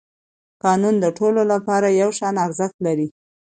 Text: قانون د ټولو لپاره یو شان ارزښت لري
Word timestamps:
قانون 0.63 0.95
د 1.03 1.05
ټولو 1.17 1.41
لپاره 1.51 1.87
یو 2.01 2.09
شان 2.19 2.35
ارزښت 2.45 2.77
لري 2.85 3.07